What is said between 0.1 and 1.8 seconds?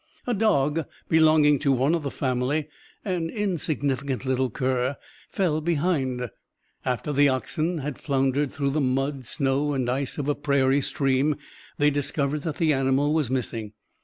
A dog belonging to